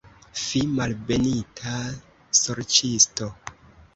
Fi, 0.43 0.59
malbenita 0.79 1.73
sorĉisto! 2.39 3.31